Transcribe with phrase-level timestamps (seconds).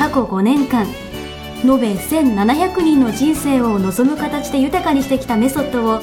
[0.00, 0.86] 過去5年間
[1.62, 6.00] 延べ1700人の人生を望む形で豊かにしてきたメソッドを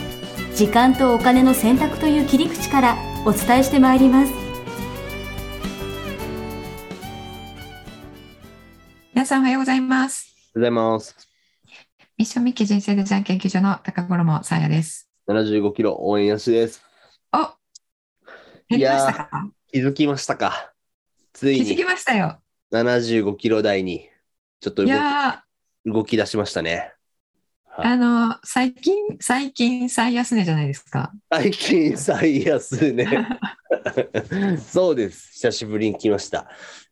[0.54, 4.34] 時間とお金の選択という切り口からお伝えしてまいります
[9.16, 10.32] 皆さんおはようございます。
[10.56, 11.16] おはようございます。
[12.20, 15.10] ミッションミッキー人生デザイン研究所の高頃もさあやです。
[15.28, 16.84] 75キロ応援安です。
[17.34, 17.40] お
[18.70, 19.50] 減りましたか？
[19.74, 20.72] 気づきましたか
[21.34, 22.38] つい気づきにましたよ。
[22.72, 24.10] 75キロ台に
[24.60, 24.94] ちょっと動き
[25.86, 26.94] 動き出しましたね。
[27.78, 31.14] ー、あの、最近、最近最安値じゃないですか。
[31.32, 33.28] 最近最安ね。
[34.60, 35.32] そうです。
[35.34, 36.50] 久しぶりに来ました。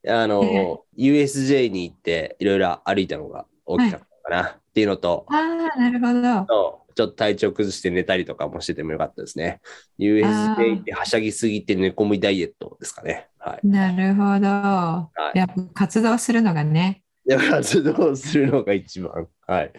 [0.07, 6.13] あの、え USJ に行っていろいろ歩いたのが大きかったかな、っていうのと、ああ、なるほ
[6.47, 6.84] ど。
[6.95, 9.59] ちょっと体調崩して寝たりとかもしててもよかったですね。
[9.99, 13.27] USJ 行ってはしゃぎすぎて寝込みダイエットですかね。
[13.37, 13.67] はい。
[13.67, 14.47] なるほど。
[14.47, 17.03] はいやっぱ活動するのがね。
[17.25, 19.27] で活動するのが一番。
[19.45, 19.73] はい。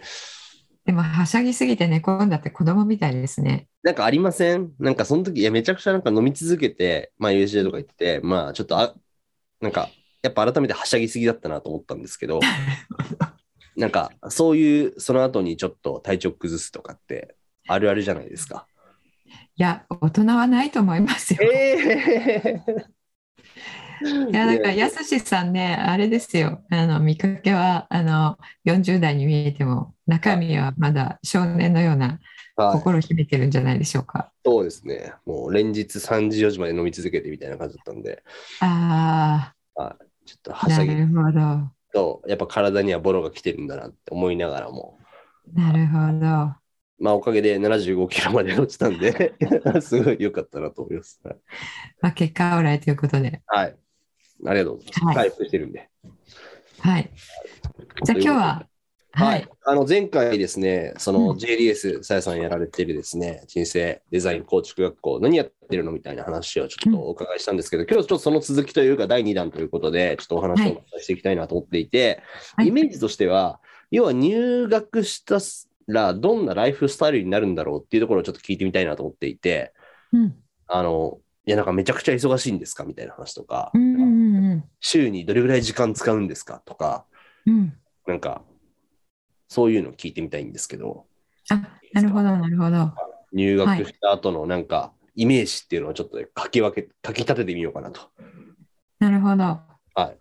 [0.85, 3.67] でも、はしゃぎすぎて寝込んだって子供みたいですね。
[3.83, 4.71] なんかありません？
[4.79, 8.93] なんかその時、いや、めちゃくちゃなんか飲み続けて、まあ USJ とか行ってて、まあちょっとあ、
[9.59, 9.89] なんか、
[10.21, 12.39] やっぱ改めてはしゃぎすぎだったなと思ったんですけど、
[13.77, 18.67] なんかそういう、その後にちょっと体調崩すとかってあるあるじゃないですか。
[19.55, 21.39] いや、大人はないと思いますよ。
[21.39, 22.77] え
[24.31, 26.63] いや、だから、やすしさんね、あれですよ。
[26.69, 32.19] あの、見かけは、あの、40代に見えても、中身はまだ少年のような
[32.55, 34.31] はい、心を秘めてるんじゃないでしょうか。
[34.45, 35.13] そうですね。
[35.25, 38.23] もう連日3時、4時まで飲み続けてみたいな感じだったんで、
[38.61, 39.53] あ
[40.25, 41.71] ちょっとあ、はしゃぎなるほど。
[41.97, 44.99] と、やっぱ体にはボロが来てるんだなって思いながらも、
[45.53, 46.55] なるほど。
[46.99, 49.33] まあおかげで75キロまで落ちたんで、
[49.81, 51.19] すごい良かったなと思います。
[51.23, 51.37] はい
[52.01, 53.41] まあ、結果オーライということで。
[53.47, 53.75] はい。
[54.45, 55.05] ありがとうございます。
[55.05, 55.89] はい回復してるんで。
[56.79, 57.09] はい。
[58.03, 58.67] じゃあ今日は、
[59.11, 59.47] ははいい。。
[59.65, 72.21] あの前回ですね、そのうん JDS、さやさんやられてるですね、人生デザイン構築学校、何やってるのみたいな話をちょっとお伺いしたんですけど、今日ちょっとその続きというか第2弾ということで、ちょっとお話をしていきたいなと思っていて、
[72.55, 73.59] はいイメージとしては、
[73.91, 75.39] 要は入学した
[75.87, 79.73] らどんなライフスタイルになるんだろうっていうところをちょっと聞いてみたいなと思っていて、
[80.11, 80.35] うん。
[80.67, 83.71] あの、いや、なんかめちゃくちゃ忙しいんですかみたいな話とか、
[84.81, 87.05] 週にどれぐらい時間使うんですかとか、
[87.45, 87.73] うん。
[88.05, 88.43] なんか、
[89.47, 91.05] そういうの聞いてみたいんですけど、
[91.49, 91.55] あ、
[91.93, 92.93] なるほど、なるほど。
[93.33, 98.01] 入学した後のなんか、イメージっていうのをちょっと書き分け、書き立ててみようかなと。
[98.99, 99.59] なるほど。
[99.95, 100.17] はい。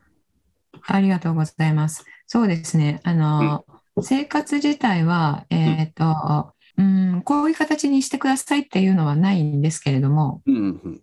[0.87, 2.05] ありがとうございます。
[2.27, 3.01] そうですね。
[3.05, 3.65] あの、
[4.01, 11.03] 生活自体は、えっと、うん、こういう形にしてくださいっていうのはないんですけれども、うんうんうん。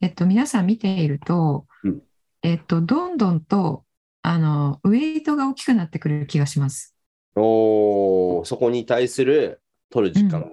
[0.00, 2.02] えっと、皆さん見ているとうん、
[2.42, 3.84] えっと、どんどんと、
[4.22, 6.95] あの、ウェイトが大きくなってくる気がします。
[7.36, 9.60] おーそこに対する
[9.90, 10.46] 取る時間が、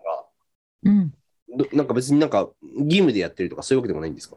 [0.83, 1.13] うん。
[1.57, 4.35] どなんか別になんか義務でやってるとかそういうわけでもないんですか？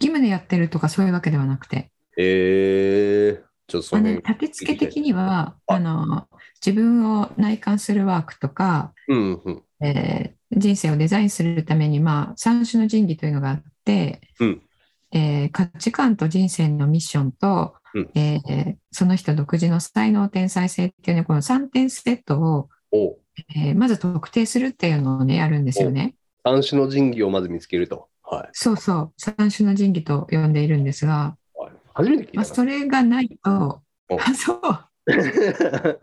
[0.00, 4.14] 義務でやってるとかそういうわけではなくて、えー、ちょっとそあの。
[4.16, 6.28] 立て付け的には、はいあの、
[6.64, 9.62] 自分を内観するワークとか、うんうん。
[9.80, 14.62] えー人生をデザインするために、まあ、三種の神器というのがあって、うん
[15.10, 23.16] えー価値観と人生のミッションと、うんえーその人独自の才能天才性っていうね、この3点セットを、お
[23.56, 26.14] えーまず特定するっていうのをね、やるんですよね。
[26.44, 28.08] 三種の神器をまず見つけると。
[28.22, 28.48] はい。
[28.52, 34.90] そうそう、三種の神器と呼んでいるんですが、はい、初めて聞いまあ、たそれがないと、おあそう、な。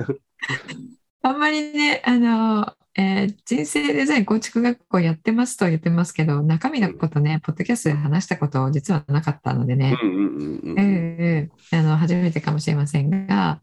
[1.24, 11.78] あんまりね、あの、えー人生デザイン構築学校やってますと言ってますけど、中身のことね、ポッドキャストで話したこと実はなかったのでね、うんうんうんうんええええ。
[11.78, 13.62] あの初めてかもしれませんが、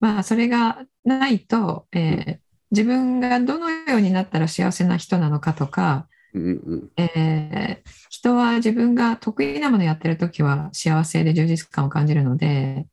[0.00, 12.88] まあ、それがないと、えー自分がどのようになったら幸せな人なのかとか、うんうんえー人は自分が得意なものをやってるときは幸せで充実感を感じるので、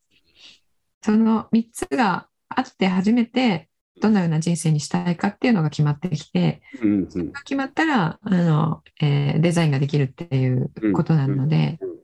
[1.01, 3.67] その3つがあって初めて
[4.01, 11.95] どのような人生にしたいかっていうのが決まってきて、うんうん決まったらあの、えーデザインができるっていうことなので、うんうん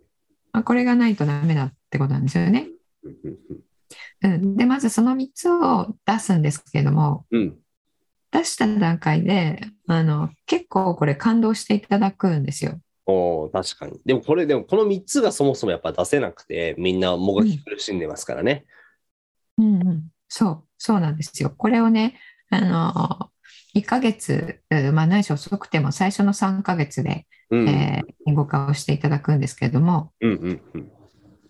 [0.53, 2.68] まあ、これがないとダメだってことなんですよね。
[4.24, 7.57] うんでまずその3つを出すんですけどもうん。
[8.31, 12.80] 出した段階であの結構これ感動していただくんですよ。
[13.07, 14.00] おー確かに。
[14.06, 18.65] でもこれ、でもこの3つがそもそもやっぱ出せなくて、みんなもがき苦しんでますからね。
[19.57, 21.52] うんうん、そうそうなんですよ。
[21.56, 23.30] これをねあの
[23.76, 27.70] 1ヶ月、うんまあ、ないし遅くても最初の3ヶ月で、うん。
[27.70, 30.92] えー言語化をしていただくんですけれどもうんうんうん。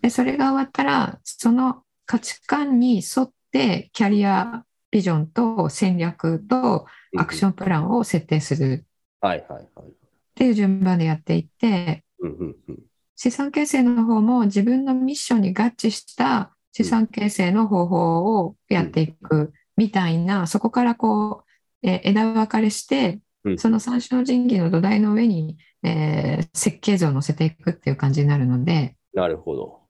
[0.00, 6.86] でそれが終わったらその価値観に沿ってキャリアビジョンと戦略と
[7.18, 8.86] アクションプランを設定する
[9.20, 9.88] はいはいはい。
[9.88, 9.92] っ
[10.34, 12.78] ていう順番でやっていってうんうんうん。
[13.14, 21.44] 資産形成の方も自分のミッションに合致した資産形成の方法をやっていくみたいな、そこからこ
[21.82, 29.80] う、えー枝分かれしてうん、その三種の神器の土台の上に、えー設計図を載せていくっていう感じになるので、なるほど。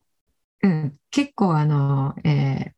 [0.62, 2.70] うん、結構あの、えー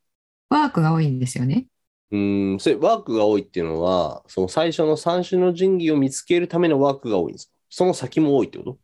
[0.48, 1.66] ワークが多いんですよね。
[2.10, 7.52] うーん、それワークが多いっていうのは、その最初の三種の神器を見つけるためのワークが多いんですか？
[7.70, 8.78] その先も多いってこと？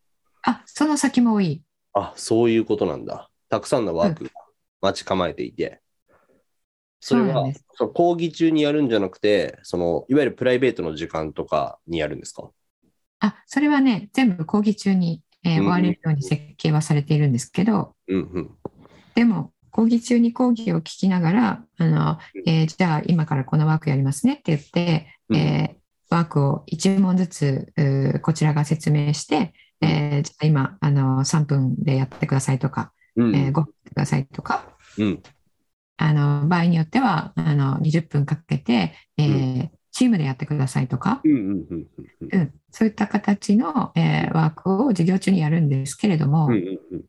[0.44, 1.62] あ、その先も多い。
[1.93, 3.31] あ、そういうことなんだ。
[3.49, 4.31] たくさんのワークが
[4.81, 5.81] 待ち構えていて。
[7.01, 7.45] それは
[7.75, 12.51] そう講義中にやるんじゃなくて、その、いわゆるプライベートの時間とかにやるんですか？
[13.21, 18.51] あ、それはね、全部講義中に、えーうん終われるように設計はされているんですけど、うんうん。
[19.15, 25.37] でも、講義中に講義を聞きながら、あのえーじゃあ今からこのワークやりますねって言って、うん。
[25.37, 25.79] えー
[26.11, 27.73] ワークを1問ずつ
[28.23, 33.37] こちらが説明して、えーじゃあ今あの3分でやってくださいとか、うん。
[33.37, 34.65] えー5分くださいとか、
[34.99, 35.23] うん。
[35.99, 41.87] あの場合によってはあの20分かけて、えーチームでやってくださいとか、うんうんうんうん
[42.20, 42.41] うん。
[42.41, 47.05] うん、そういった形の、えーワークを授業中にやるんですけれども、うんうんうん。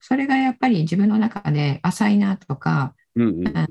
[0.00, 3.56] それがやっぱり自分の中で浅いなとか、うんうん。
[3.56, 3.68] あの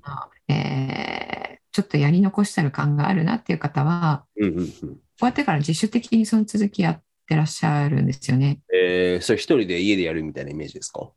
[0.56, 1.34] えー
[1.75, 4.68] ちょっとやり残してる感があるなっていう方は、うんうんうん。
[4.68, 4.89] 終
[5.22, 8.60] わってから自主的にその続きやってらっしゃるんですよね。
[8.72, 11.01] えー、それ一人で家でやるみたいなイメージですか？
[11.01, 11.10] うん、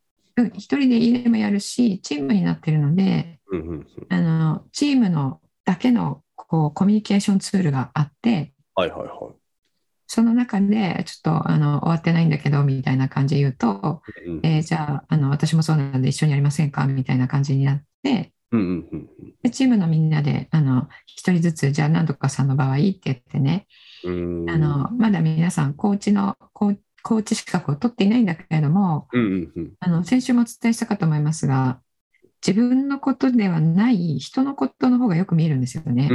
[0.54, 3.86] 一人で家でもやるし、チームになってるので、うんうんうん。
[4.08, 9.34] あのチームのだけのこうコミュニケーションツールがあって、はいはいはい。
[10.06, 16.86] その中でちょっとあの終わってないんだけどみたいな感じで言うと、うんえーじゃああの私もそうなんで一緒にやりませんか？
[16.86, 19.08] みたいな感じになって、うんうんうん
[19.42, 23.66] でチームのみんなであの一人ずつじゃあ何とかさんの場合って言ってね、
[24.04, 29.72] あのまだ皆さんコーチのコーコーチ資格を取っていないんだけれどもうんうんうん。
[29.78, 31.78] あの先週もお伝えしたかと思いますが
[32.44, 36.10] 自分のことではない人のことの方がよく見えるんですよね。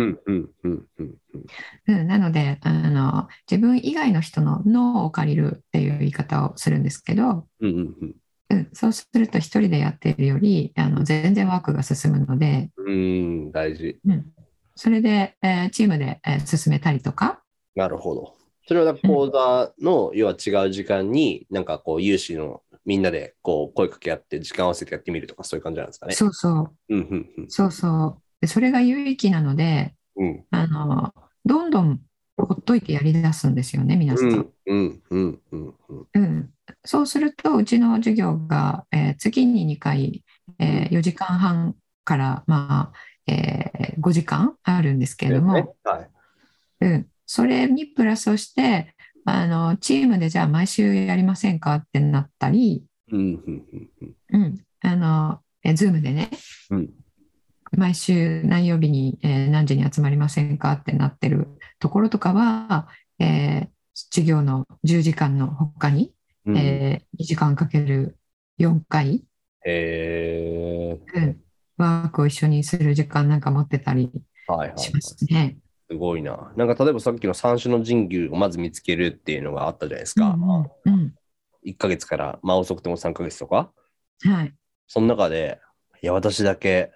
[1.85, 8.15] なのであの自分以外の人の脳を借りるっていう言い方をするんですけど、うんうんうん。
[8.49, 13.97] うん、そうすると一人でやっているよりあの全然ワークが進むので、うーん、大事。
[14.05, 14.25] うん、
[14.75, 17.41] それで、えーチームで、えー進めたりとか、
[17.75, 18.40] なるほど。
[18.67, 26.13] それは講座の、要は違う時間に、なんかこう、有志のみんなでこう声かけ合って、時間合わせてやってみるとか、そういう感じなんですかね。
[26.13, 26.75] そうそう。
[26.89, 27.49] うんうんうん。
[27.49, 28.21] そうそう。
[28.41, 30.45] でそれが有益なのでうん。
[30.51, 31.13] あの
[31.45, 32.01] どんどん
[32.37, 34.29] ほっといてやり出すんですよね皆さん。
[34.29, 36.07] うんうんうんうんうん。
[36.15, 36.49] うん、
[36.83, 40.23] そうするとうちの授業が、えー月に2回、
[40.59, 45.67] えー4時間半から、まあえー5時間あるんですけれども、ね。
[45.83, 46.09] はい。
[46.81, 56.29] うん、それにプラスをしてあのチームでじゃあ毎週やりませんかってなったり、うんあのえ Zoom でね
[56.71, 56.89] うん
[57.77, 61.47] 毎週何曜日に、えー何時に集まりませんかってなってる
[61.79, 66.13] ところとかは、えー授業の10時間の他に、
[66.45, 66.57] うん。
[66.57, 68.17] えー2時間かける
[68.59, 69.23] 4回、
[69.65, 71.41] へうん、
[71.77, 75.57] ワークを一緒にする時間なんか持ってたりーはいはい。
[75.91, 76.53] すごいな。
[76.55, 80.37] なんか例えばさっきの三種の神器をまず見つけるっていうのがあったじゃないですか。
[80.85, 81.13] うんうん
[81.63, 83.71] 1ヶ月から、まあ遅くても3ヶ月とか。
[84.25, 84.53] うんはい
[84.87, 85.61] その中で、
[86.01, 86.91] いや、私だけ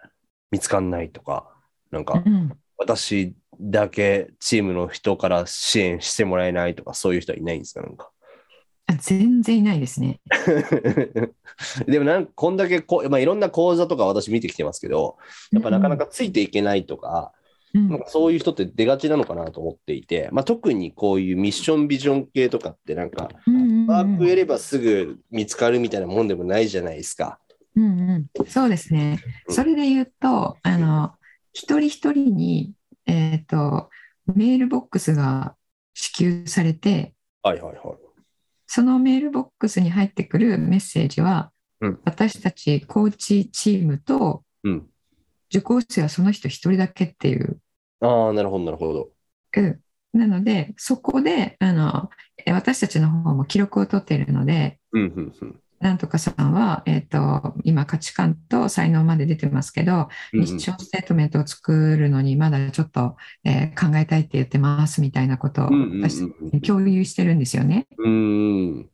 [0.52, 1.50] 見つかんないとか、
[1.92, 8.12] なんかう、ん私だけチームの人から支援してもらえないとか、そういう人はいないんですか、なんか。
[8.88, 10.20] あ全然いないですね。
[11.88, 15.18] でもなんかこんだけこう、まあ、いろんな講座とか私見てきてますけど、
[15.52, 17.45] やっぱなかなかついていけないとか、うん
[17.76, 23.30] なんかそういう人って出がちなのかなと思っていて、まあ、特にこういうミッションビジョン系とかってなんか、
[23.88, 27.40] ワークやればすぐ見つかるみたいなもんでもないじゃないですか。
[27.76, 29.22] うんうん、そうですね。
[29.48, 31.14] うんそれで言うと、あの、
[31.52, 32.74] 一人一人に、
[33.06, 33.90] えっと、
[34.34, 35.56] メールボックスが
[35.94, 37.14] 支給されて、
[37.44, 37.98] はいはいはい。
[38.68, 41.52] そのメールボックスに入ってくるメッセージは、
[41.82, 44.90] うん私たちコーチチームとうん。
[45.50, 47.60] 受講生はその人一人だけっていう。
[48.06, 49.12] ああ、なるほど、なるほど。
[49.58, 49.82] うん、
[50.14, 52.10] なので、そこであの
[52.46, 60.40] え私たちの方も記録を取っているので、うん、うん、うんなんとかさんは、えっと今、価値観と才能まで出てますけど、うん。
[60.40, 65.70] ミッションステートメントを作るのにまだちょっと、えー考えたいって言ってますみたいなことを
[66.02, 66.22] 私
[66.52, 67.88] に共有してるんですよね。
[68.00, 68.12] うん。
[68.12, 68.90] うん。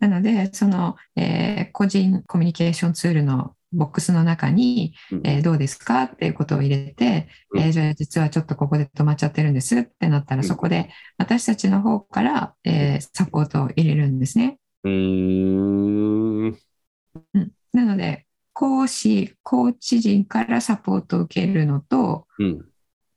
[0.00, 14.58] なので、その、えー個人コミュニケーションツールのボックスの中に、うんえーどうですかっていうことを入れて、うんえーじゃあ実はちょっとここで止まっちゃってるんですってなったら、うんそこで私たちの方から、えーサポートを入れるんですね。
[14.84, 16.58] うーん。
[17.72, 22.64] なので、講師、コーチ陣からサポートを受けるのと、うん。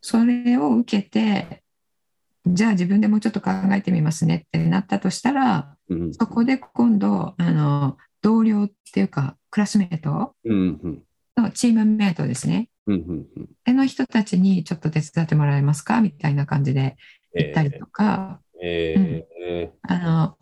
[0.01, 1.63] それを受けて、
[2.45, 6.13] じゃあ自分でもうちょっと考えてみますねってなったとしたら、うん。
[6.13, 10.35] そこで今度、あの、同僚っていうか、クラスメート？
[10.45, 10.79] うん。
[10.83, 11.03] うん。
[11.37, 12.69] のチームメートですね。
[12.87, 12.95] うん。
[12.95, 12.97] う
[13.41, 13.49] ん。
[13.65, 16.01] その人たちにちょっと手伝ってもらえますか？
[16.01, 16.97] みたいな感じで
[17.33, 20.37] 言ったりとか、えーえあの、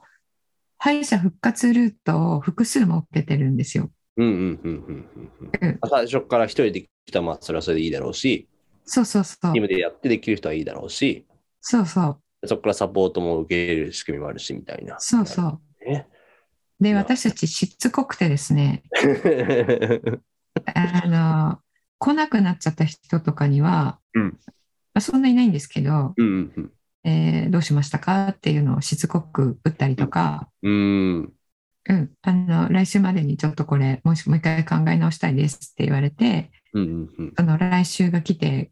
[0.77, 3.91] 敗者復活ルートを複数設けてるんですよ。
[4.17, 4.27] ーうん。
[4.27, 4.33] うん。
[4.33, 4.59] うん。
[4.63, 4.83] うん。
[4.87, 8.47] うんうん最初から一人で来たら、まあ、それはそれでいいだろうし、
[8.83, 9.61] そうそうそうチー。
[9.61, 11.25] ムでやってできる人はいいだろうし、
[11.61, 12.47] そうそう。
[12.47, 14.99] そこからサポートも受け入れる仕組みもあるし、みたいな。
[14.99, 15.61] そうそう。
[16.79, 16.89] ね。
[16.89, 18.83] で、な私たちしつこくてですね、
[20.73, 21.59] あの、
[21.99, 24.23] 来なくなっちゃった人とかには、うん
[24.93, 26.51] まあ、そんなにいないんですけど、うん。
[26.55, 26.71] うん。
[27.03, 31.33] えーどうしましたかっていうのをしつこく打ったりとか、うん。
[31.89, 37.09] うん、あの、来週までにちょっとこれ、もしもう一回考え直したいですって言われて、うん。
[37.17, 37.33] うん。
[37.37, 38.71] あの、来週が来て、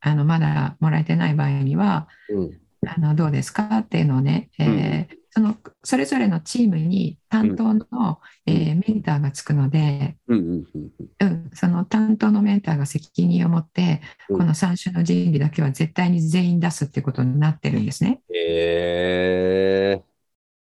[0.00, 2.60] あの、まだもらえてない場合には、うん。
[2.86, 10.38] あの、どうですかっていうのをね、えーその、それぞれのチームに担当の、えーメンターがつくので、うん。
[10.38, 10.64] うん。
[10.74, 10.90] うん。
[11.20, 18.20] うん、その担当のメンターが責任を持って、うんこの3種の神器だけは絶対に全員出すってことになってるんですね。
[18.34, 20.02] え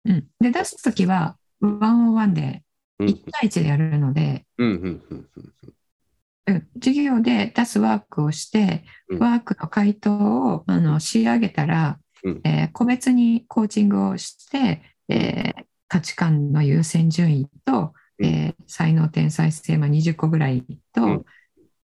[0.06, 3.06] うん、で、出すときは、ワンオンワンでー。
[3.06, 4.68] 1対1でやるので、うん。
[4.68, 5.04] うん。
[5.10, 5.30] うん。
[6.48, 12.42] うん、授業で出すワークをして、うんワークの回答をあの仕上げたら、うん。
[12.44, 18.26] えー個別にコーチングをして、えー価値観の優先順位と、うん。
[18.26, 20.64] えー才能天才性、まあ、20個ぐらい
[20.94, 21.26] と、うん。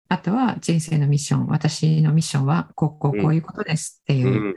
[0.08, 4.56] あとは人生のミッション、私のミッションはこうこうこういうことですっていう。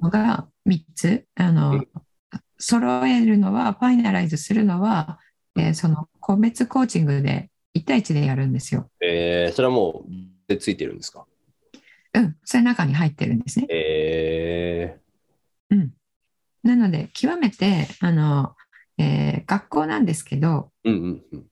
[0.00, 1.88] のが3つ、あの、うん。
[2.58, 5.18] 揃えるのは、ファイナライズするのは、
[5.56, 8.90] えーその個別コーチングで1対1でやるんですよ。
[9.00, 10.10] えー、それはもう、
[10.48, 11.26] でついてるんですか？
[12.14, 13.66] うん、それ中に入ってるんですね。
[13.70, 14.96] え
[15.72, 15.92] うん。
[16.62, 18.54] なので、極めて、あの、
[18.98, 21.46] えー学校なんですけど、ー、うんうんうん。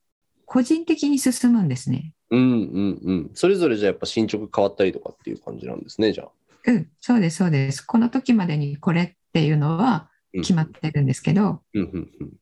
[0.45, 2.12] 個人的に進むんですね。
[2.31, 3.31] うんうんうん。
[3.35, 6.29] それぞれじゃあやっぱ進捗変わったりとかっていう感じなんですね、じゃあ。
[6.67, 7.83] うん、そうです、そうです。
[7.83, 12.33] この時までにこれっていうのはうん決まってるんですけど、うんうんうん。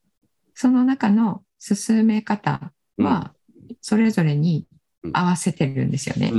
[0.53, 3.33] その中の進め方は、
[3.81, 4.67] それぞれに
[5.13, 6.31] 合わせてるんですよね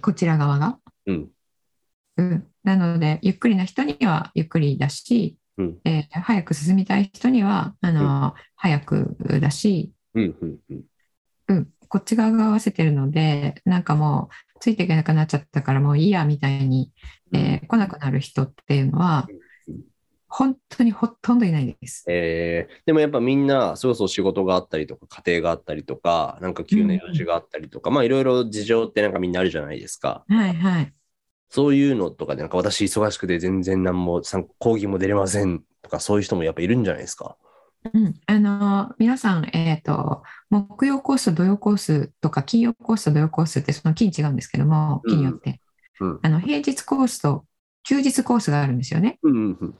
[0.00, 0.78] こちら側が。
[1.06, 1.30] うん
[2.16, 10.82] うん、なので、ゆっくりな人にはゆっくりだし、うんえー早く進みたい人にはあの、早くだし、うんうんうん。
[11.48, 16.92] うん、こっち側が合わせてるので、なんかもう、ついていけなくなっちゃったからもういいやみたいに、
[17.32, 19.26] えー来なくなる人っていうのは
[19.68, 19.80] うん、
[20.28, 22.04] 本当にほとんどいないです。
[22.08, 30.24] えー、でもやっぱみんな、そろそろ仕事があったりとか、家庭があったりとか、なんか急な用事があったりとか、まあいろいろ事情ってなんかみんなあるじゃないですか。
[30.28, 30.92] はいはい。
[31.54, 37.36] そういうのとかで、なんか私忙しくて全然何も参講義も出れませんとか、そういう人もやっぱいるんじゃないですか？
[37.92, 45.60] うん、あの皆さん、えっ、と、木曜コースと土曜コースとか、金曜コースと土曜コースってその金違うんですけども、うん金によって。
[46.00, 47.44] うんあの平日コースと
[47.84, 49.20] 休日コースがあるんですよね。
[49.22, 49.74] うんうんうん。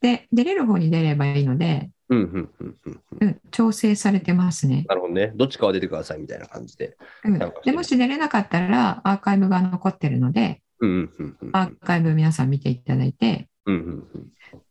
[0.00, 3.26] で、出れる方に出ればいいので、うんうんうんうんうん。
[3.26, 4.84] うん、調整されてますね。
[4.88, 5.32] なるほどね。
[5.34, 6.96] どっちかは出てくださいみたいな感じで。
[7.24, 10.60] うんでもし出れなかったら、アーカイブが残ってるので、うんうんうんうん。
[11.52, 13.48] アーカイブ皆さん見ていただいて。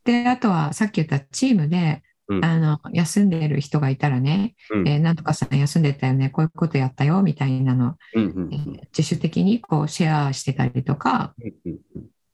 [0.04, 2.46] で、あとはさっき言ったチームで、うん。
[2.46, 4.88] あの休んでる人がいたらね、うん。
[4.88, 11.34] えーなんとかさん休んでたよね、こういうことやったよみたいなの、えー自主的にこうシェアしてたりとか、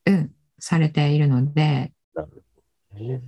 [0.06, 1.94] うんされているので、
[2.94, 3.22] ね。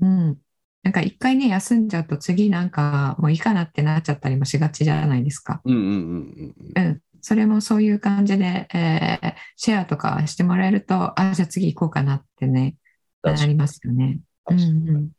[0.00, 0.38] うん、
[0.82, 5.60] なんか一回ね、休んじゃうと次なんかもういいかなってなっちゃったりもしがちじゃないですか。
[5.64, 6.84] うんうんうんうん。
[6.84, 12.76] うん、それもそういう感じで、えーシェアとかしてもらえると、あ、じゃあ次行こうかなってね、
[13.24, 13.34] うん。
[13.34, 14.20] なりますよね。
[14.50, 14.62] うんう
[14.98, 15.10] ん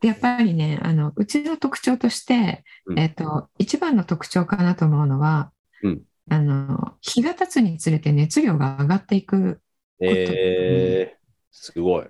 [0.00, 9.60] でやっぱりねあの、うちの特徴として、うんえっと、一番の特徴かなと思うのは、うんあの日が経つにつれて熱量が上がっていく、
[10.00, 12.06] えー、すごい。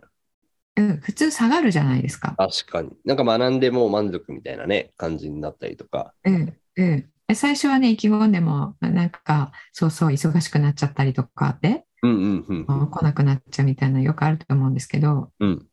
[0.77, 2.35] うん、普通下がるじゃないですか。
[2.37, 2.91] 確かに。
[3.05, 6.15] なんか学んでもう満足みたいなね、感じになったりとか。
[6.25, 15.67] うんうん、で最初はね意気込んでもなんかそうそう忙しくなっちゃったりとかで、うんうんうん来なくなっちゃうみたいなのよくあると思うんですけどうん。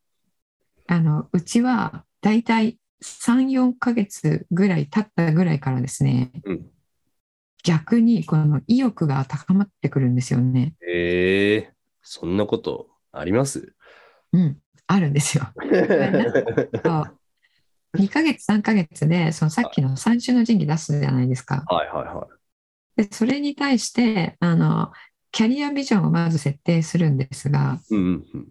[0.88, 6.66] あのうちはだいたい34ヶ月ぐらい経ったぐらいからですねうん。
[7.66, 10.75] 逆にこの意欲が高まってくるんですよね。
[10.88, 13.74] えー、そんなことあります？
[14.32, 15.44] うん、あるんですよ。
[17.96, 21.63] そう2ヶ月3ヶ月でそのさっきの三種の神器出すじゃないですか。
[21.67, 22.27] はいはいは
[22.98, 23.03] い。
[23.03, 24.91] でそれに対してあの
[25.31, 28.48] キャリアビジョンをまず設定するんですがうんうんうん。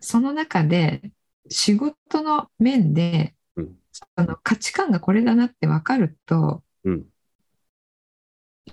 [0.00, 1.10] その中で
[1.48, 7.06] 仕事の面で、うんその価値観がこれだなって分かるとうん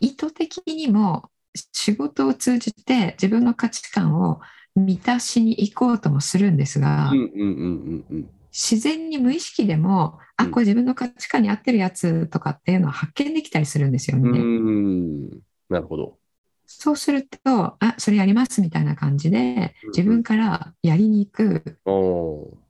[0.02, 1.30] 意図的にも
[1.72, 4.42] 仕事を通じて自分の価値観を
[4.76, 8.30] 満たしに行こうともするんですが、うんうんうんうんうん。
[8.54, 14.30] 自然に無意識でも、あ、うんこれ自分の価値観に合ってるやつとかっていうのは発見できたりするんですよね。
[14.30, 15.30] うーん。
[15.70, 16.20] なるほど。
[16.66, 17.40] そうすると、
[17.80, 21.80] あ、それやりますみたいな感じで、自分からやりに行く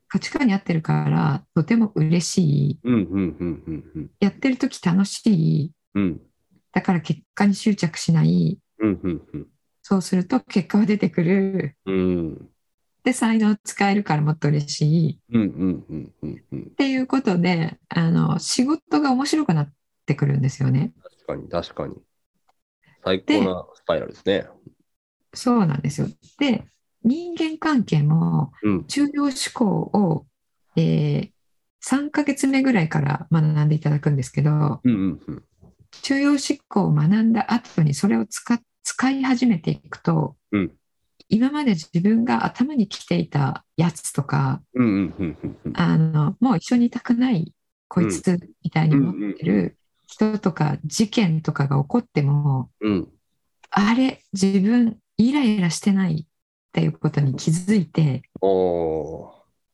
[0.07, 2.79] 価値観に合ってるから、とても嬉しい。
[4.19, 5.71] やってる時楽しい。
[5.95, 6.21] うん
[6.71, 8.59] だから結果に執着しない。
[8.79, 9.47] うんうんうん
[9.85, 11.75] そうすると結果は出てくる。
[11.85, 12.49] うん
[13.03, 15.19] で、才能使えるからもっと嬉しい。
[15.29, 19.73] うんうんうんうんうんっていうことで、あの、仕事が面白くなっ
[20.05, 20.93] てくるんですよね。
[21.25, 21.95] 確かに確かに。
[23.03, 24.47] 最高なスパイラルですね。
[25.33, 26.07] そうなんですよ。
[26.39, 26.65] で、
[27.03, 30.25] 人間関係もうん重要思考を、
[30.75, 31.33] えー
[31.85, 35.43] 3ヶ月目ぐらいから学んでいただくんですけど、うんうんうん
[36.01, 40.71] 重要思考を学んだ後にそれを使使い始めていくと、うん
[41.33, 44.61] 今まで自分が頭に来ていたやつとか、
[45.73, 47.51] あのもう一緒にいたくない
[47.87, 53.09] こいつみたいに思ってる人とか事件とかが起こっても、うん。
[53.71, 56.31] あれ自分イライラしてないっ
[56.71, 58.21] ていうことに気づいて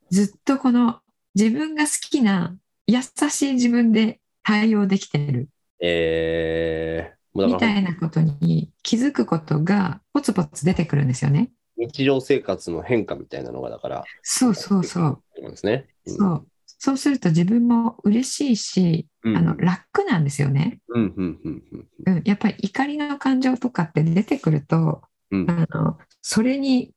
[0.10, 1.02] ずっとこの
[1.36, 2.56] 自分が好きな
[2.88, 5.50] 優しい自分で対応できてる
[5.82, 11.52] えー、みたいなことに気づくことがポツポツ出てくるんですよね。
[11.78, 15.24] 日常生活の変化みたいなのがだから、そうそうそう。
[15.38, 15.88] そうですね。
[16.06, 16.48] うんそう
[16.82, 20.80] そうすると自分も嬉しいし、うんあの楽なんですよね。
[20.88, 26.94] うんうんうんうんうん、やっぱり怒りの感情とかって出てくると、うんあのそれに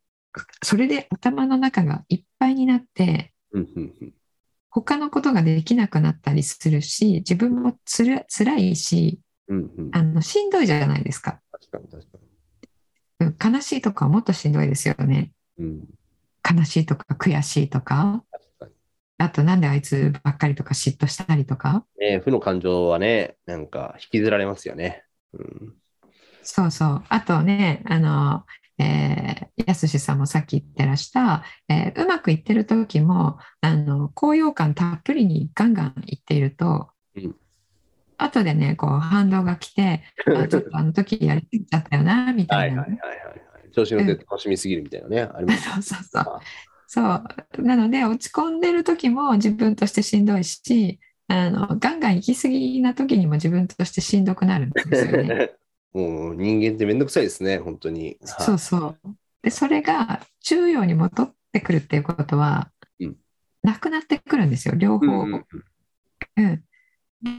[0.63, 4.15] それで頭の中がいっぱいになってうんうんうん
[4.71, 9.91] 他のことができなくなったりするし自分もつら辛いしうんうん。
[9.93, 12.19] あのしんどいじゃないですか、確かに確か
[13.21, 15.33] うん、悲しいとかはもっとしんどいですよね。
[15.59, 15.67] に。
[15.67, 15.85] うん
[16.45, 18.25] 悲しいとか悔しいとか。
[19.19, 21.87] あとなんであいつばっかりとか嫉妬したりとか。
[21.99, 25.05] ね負の感情はね、なんか引きずられますよね。
[25.33, 25.75] うん。
[26.43, 27.05] そうそう。
[27.09, 28.45] あとねあの
[28.79, 37.37] えー、やすしさんもさっき言ってらした、えーうまくいってる時もあの高揚感たっぷりにガンガンいっていると、うん
[38.23, 43.71] 後でねこう反動が来て あちょっとあの時やりすぎちゃったよなみたいいはいはいはいはい。
[43.73, 45.63] 調子乗って楽しみすぎるみたいなね、あります。
[45.73, 46.41] そうそうそう
[46.87, 55.53] そうなので落ち込んでる時も自分としてしんどいしあのガンガン行き過ぎな時にも自分としてしんどくなるんですよね。
[55.95, 58.19] もう人間ってめんどくさいですね、本当に。
[58.25, 59.17] そうそう。
[59.43, 63.17] で、それが中央に戻ってくるっていうことは、うん
[63.63, 65.07] なくなってくるんですよ、両方。
[65.07, 65.45] うんうん
[66.37, 66.65] うん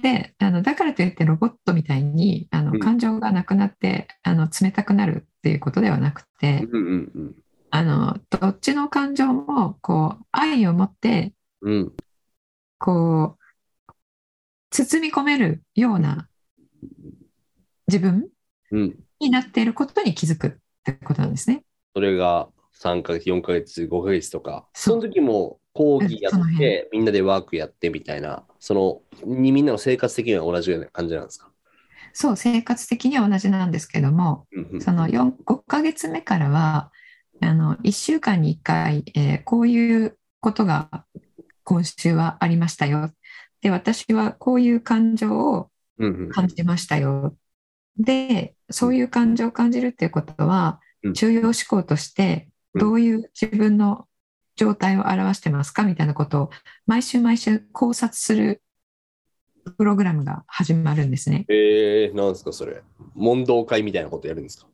[0.01, 2.65] であの、だからといってロボットみたいにあうん。
[2.73, 7.35] の感情がなくなってあの冷たくなるっていうことではなくて、うんうんうん。
[7.69, 11.93] あのどっちの感情もこう愛を持ってうん。
[12.79, 13.43] こう
[14.71, 16.27] 包み込めるような
[17.87, 18.29] 自分
[18.71, 18.99] うん。
[19.19, 20.51] になっていることに気づくっ
[20.83, 21.63] てことなんですね。
[21.95, 31.49] それが3ヶ月、4ヶ月、5ヶ月とか、その時も講義やって、みんなでワークやってみたいな、その、にみんなの生活的には同じような感じなんですか？
[32.13, 34.81] そう生活的には同じなんですけどもうんうん。
[34.81, 36.91] その4 5ヶ月目からは
[37.41, 41.05] あの1週間に1回、えーこういうことが
[41.63, 43.09] 今週はありましたよ。
[43.61, 46.29] で私はこういう感情をうんうん。
[46.29, 47.35] 感じましたよ。
[47.97, 51.13] でそういう感情を感じるっていうことはうん。
[51.13, 54.07] 重要思考としてうんどういう自分の
[54.63, 56.49] 状態を表してますかみたいなことを
[56.87, 58.61] 毎週毎週考察する
[59.77, 61.45] プログラムが始まるんですね。
[61.49, 62.81] えー、なんですか、それ。
[63.13, 64.67] 問答会みたいなことやるんですか？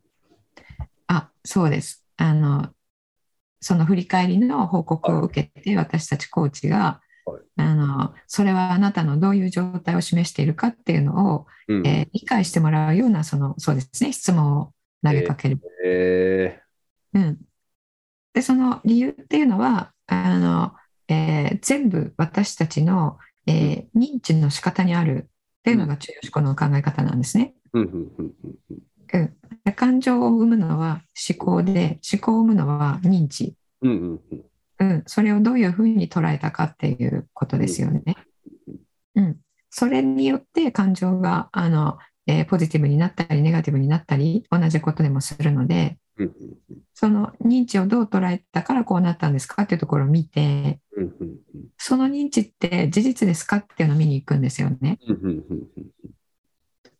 [1.07, 2.05] あ、そうです。
[2.17, 2.69] あの、
[3.61, 11.87] その振り返りの報告を受けて、私たちコーチが、はいあの、それはあなたのどういう状態を示しているかっていうのを、うん。
[11.87, 14.73] えー理解してもらうような、その、そうですね、質問を
[15.03, 15.59] 投げかける。
[15.85, 16.61] え
[17.13, 17.39] うん。
[18.39, 20.71] で、その理由っていうのは、あの、
[21.09, 27.53] えー全部私たちの、えー認知の仕方にあるっていうのが中庸思考の考え方なんですね。
[27.73, 29.17] ー、
[29.67, 33.55] うん感情を生むのは思考で、思考を生むのは認知。
[34.79, 38.15] うんそれをどういうふうに捉えたかっていうことですよね。
[39.15, 39.37] うん、
[39.69, 45.97] それによって感情があの、えーポジティブになったりネガティブになったり同じことでもするので
[46.93, 50.79] その認知をどう捉えたからこうなったんですかっていうところを見て
[51.77, 54.99] その認知って事実ですかっていうのを見に行くんですよね。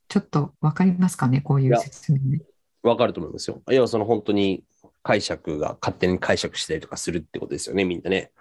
[0.08, 2.41] ちょっと分かりますかねこういう説明ね。
[2.82, 3.62] わかると思いますよ。
[3.67, 4.63] 要はその本当に
[5.03, 8.32] 解釈が勝手に解釈したりとかするってことですよね、みんなね。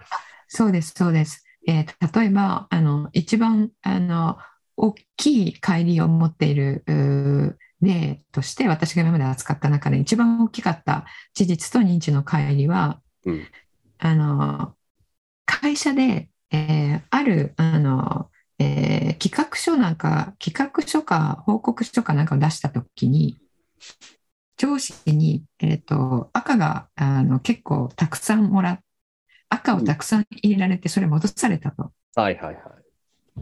[0.47, 1.45] そうです、そうです。
[1.67, 4.39] えー例えば、あの、一番、あの、
[4.77, 6.85] 大きい乖離を持っている
[7.81, 13.47] 例として、私が今まで扱った中で一番大きかった事実と認知の乖離は、うん
[13.99, 14.77] あの、
[15.45, 23.39] 会社で、えーある、あの、えー企画書なんか、企画書か報告書かなんかを出したときに、
[24.57, 28.81] 上司に、えーと、赤があの結構たくさんもらっ
[29.51, 31.93] 赤をたくさん入れられて、それ戻されたと。
[32.15, 32.78] はいはいはい。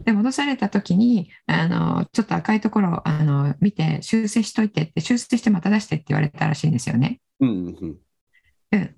[0.05, 7.19] で、戻された時に、あの、ちょっと赤いところをあの見て、修正しといてって、修正してまた出してって言われたらしいんですよね。
[7.39, 7.97] うんうんうんうん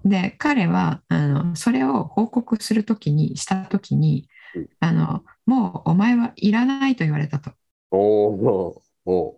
[0.04, 7.52] で、彼は、あの、それを報告するときに、したときにうん、あの、もうお前はいらないと言われたと。
[7.92, 9.38] おーお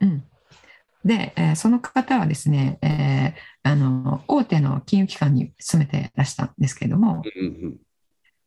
[0.00, 0.24] うん。
[1.04, 7.80] で、えーその方はですね、えーあの、大手の金融機関に勤めてらしたんですけれども、ーうん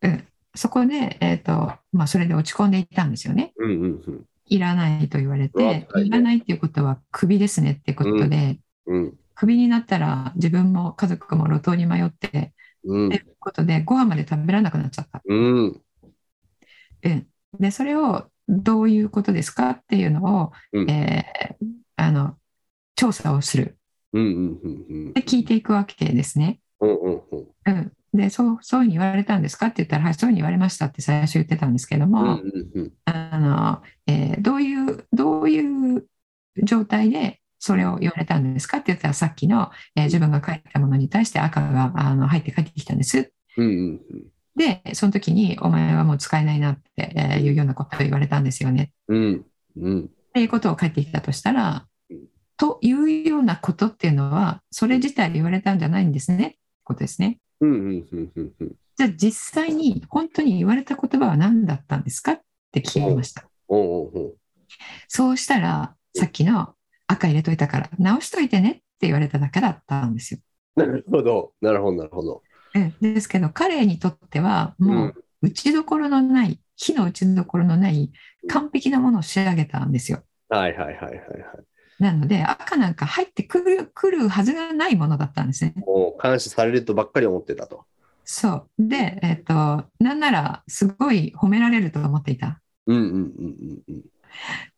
[0.01, 3.53] うん、そこで、えっと、まあ、それで落ち込んでいたんですよね。
[3.57, 15.21] うんうんうんいらないと言われて、いらないっていうことはクビですねってことで、うんクビになったら自分も家族も路頭に迷って、うんっていうことで、ご飯まで食べられなくなっちゃった。
[15.25, 15.81] うん
[17.03, 17.27] うん、
[17.59, 22.37] で、それをどういうことですかっていうのを、うんえーあの、
[22.95, 23.77] 調査をする。
[24.11, 26.59] うんうんうんうんで、聞いていくわけですね。
[26.79, 27.91] うんうんうんうん。
[28.13, 29.67] で、そう、そういうふうに言われたんですか？
[29.67, 32.39] って言ったら、はい、そういうふうに言われましたって最初言ってたんですけどうんも、
[33.05, 36.05] あの、えーどういう、どういう
[36.63, 38.77] 状態でそれを言われたんですか？
[38.77, 43.31] って言ったら、さっきの、えー自分が書いたものに対して赤があの入って帰ってきたんです。
[44.55, 48.91] で、その時に、お前はもう使えないなってえーいうようなことを言われたんですよね。
[49.07, 49.45] うん
[49.77, 52.17] うんっていうことを返ってきたとしたらうん、
[52.57, 56.45] というようなことっていうのは、それ自体言われたんじゃないんですね。
[56.45, 57.39] ってことですね。
[57.63, 58.75] うんうんうんうんうん。
[58.95, 63.47] じゃあ実際に本当に言われた言葉は何だったんですかって聞きました。
[65.07, 66.73] そうしたら、さっきの
[67.07, 70.39] 赤入れといたから直しといてねって言われただけだったんですよ。
[70.75, 71.53] なるほど。
[71.61, 72.41] なるほどなるほど。
[72.75, 78.11] うんですけど、彼にとってはもう打ちどころのない、火の打ちどころのない
[78.49, 80.23] 完璧なものを仕上げたんですよ。
[80.49, 81.19] はいはいはいはいはい
[81.99, 85.73] なので、赤なんか入ってくるくるはずがないものだったんですね。
[85.77, 87.85] もう感謝されるとばっかり思ってたと
[88.25, 88.87] そう。
[88.87, 89.53] で、えっ、と、
[89.99, 92.61] なんならすごい褒められると思っていた。
[92.87, 94.03] うんうんうんうんうん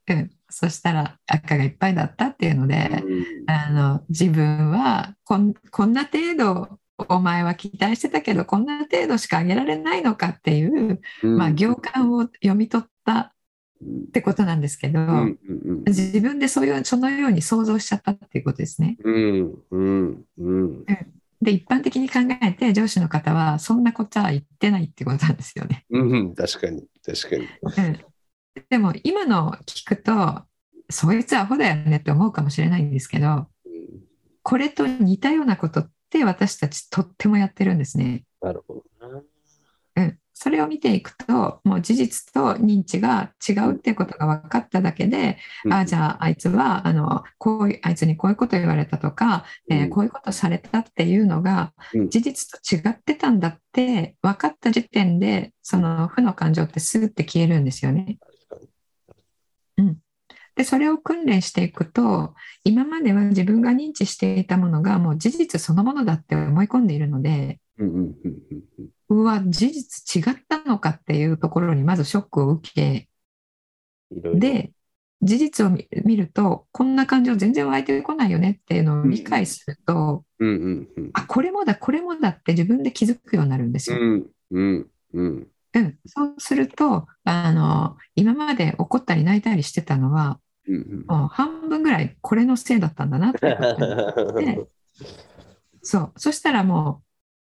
[0.07, 0.31] うん。
[0.49, 13.34] そしたら赤がいっぱいだったっていうので、うんあの自分はこんこんな程度お前は期待してたけどこんな程度しかあげられないのかっていう、うんまあ、行間を読み取った
[13.83, 15.83] ってことなんですけど、うんうんうん。
[15.85, 18.97] 自分でそういうそのように想像しちゃったっていうことですね。
[19.03, 20.85] うんうんうん。
[21.41, 25.85] で一般的に考えて上司の方はそんなことは言ってないってことなんですよね。
[25.89, 27.47] うん確かに確かに。
[27.85, 27.99] うん、
[28.69, 30.43] でも今の聞くと
[30.89, 33.47] そいつアホだよねって思うかもしれないんですけど
[34.43, 38.23] これと似たようなことって私たちとってもやってるんですね。
[38.41, 38.83] なるほど
[40.37, 45.37] それを見ていくともう事実と認知が違うっていうことが分かっただけで、
[45.71, 52.09] ああじゃああいつはあのこういあいつにこういうこと言われたとか、えーうんこういうことされたっていうのがうん。
[52.09, 58.17] 事実と違ってたんだって分かった時点でその負の感情ってスーって消えるんですよね。
[58.19, 59.97] 確かに。
[60.55, 68.13] でそれを訓練していくと今までは自分が認知していたものがもう事実そのものだって思い込んでいるのでうんうんうん
[68.79, 73.07] うんうんうわ事実違ったのかっていうところにまずショックを受け
[74.11, 74.39] いろいろ。
[74.39, 74.71] で、
[75.21, 81.09] 事実を見見ると、こんな感情全然湧いてこないよねっていうのを理解すると、うんうんうん。
[81.13, 83.97] あ、これもだ、これもだって自分で気づくようになるんですよ。
[83.99, 85.47] うんうんうん。
[85.73, 93.55] うん、そうすると、あの、今まで怒ったり泣いたりしてたのは、うんうんもう半分ぐらいこれのせいだったんだなって
[95.83, 96.11] そう。
[96.17, 97.03] そしたらも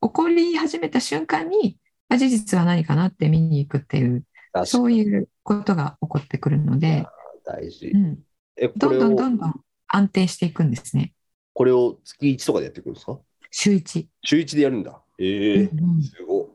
[0.03, 1.77] う、怒り始めた瞬間に、
[2.09, 4.25] あ事実は何かなって見に行くっていう、
[4.65, 7.07] そういうことが起こってくるのにで、
[7.45, 7.97] 大事う。
[7.97, 8.19] ん、
[8.57, 9.55] え、こどんどんどんどん
[9.87, 11.13] 安定していくんですね。
[11.53, 13.19] これを月1とかでやっていくんですか？
[13.51, 14.09] 週一。
[14.23, 15.01] 週1でやるんだ。
[15.19, 16.49] ええうんうんすご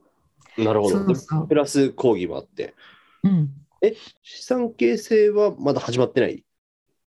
[0.57, 0.63] い。
[0.63, 1.05] なるほど。
[1.05, 2.73] そうそうプラス講義もあって。
[3.23, 3.51] うん。
[4.23, 6.43] 資産形成はまだ始まってない？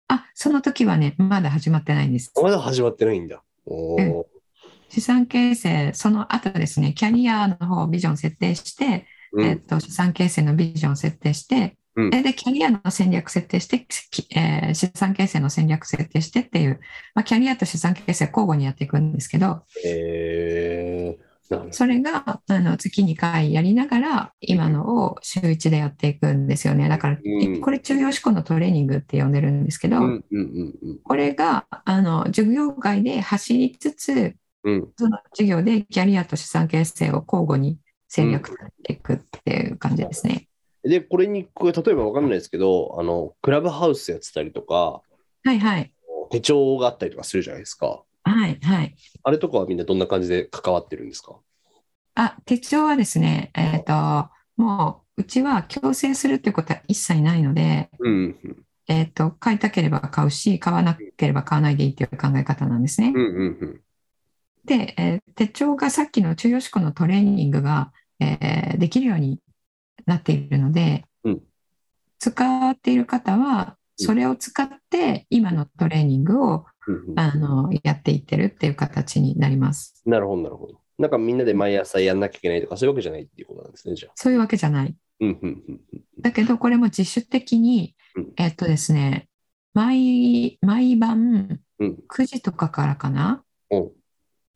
[0.09, 2.33] あ、その時はね、まだ始まってないんです。
[2.42, 3.42] まだ始まってないんだ。
[3.66, 4.25] おー
[4.94, 9.44] 資産形成、その後ですね、キャリアの方、ビジョン設定して、うん。
[9.44, 12.11] えっと、資産形成のビジョン設定して、うん。
[12.11, 16.78] で、でキャリアの戦略設定して、きえー資産形成の戦略設定してっていう、
[17.12, 21.24] まあ、キャリアと資産形成交互にやっていくんですけど、えー。
[21.72, 26.88] それがあの月2回やりながら、今のを週1でやっていくんですよね。
[26.88, 27.61] だから、うん。
[27.61, 30.98] これ中央思考のトレーニングって呼んでるんですけど、うんうんうんうん。
[31.02, 40.48] これがあの授業外で走りつつ、うんその授業でキャリアと資産形成を交互に戦略立てていくっていう感じですね。
[40.83, 45.00] で、これに、これ例えばわかんないですけど、あの、クラブハウスやってたりとか、
[45.44, 45.92] はいはい。
[46.31, 48.03] 手帳があったりとかするじゃないですか。
[48.22, 48.94] はいはい。
[49.22, 51.37] あれとかはみんなどんな感じで関わってるんですか？
[52.16, 63.24] あ、手帳はですね、えっ、と、もう、うちは強制するっていうことは一切ないので、うんうんえっ、と、買いたければ買うし、買わなければ買わないでいいっていう考え方なんですねうん。
[63.24, 63.81] うんうん
[64.64, 69.40] で、えー手帳がさっきの中央思考のトレーニングが、えーできるように
[70.07, 71.42] なっているので、うん
[72.18, 80.03] 使っている方は、それを使って今のトレーニングをうんうんあのやっていってるっていう形になります。
[80.07, 80.81] なるほど、なるほど。
[80.98, 84.12] なんかみんなで毎朝やんなきゃいけないとか、そういうわけじゃないっていうことなんですね、じゃあ。
[84.14, 84.94] そういうわけじゃない。
[85.20, 89.29] うんうんうんうんだけど、これも自主的にうん、えっとですね、
[89.74, 93.92] 毎、毎晩うん9時とかからかな、お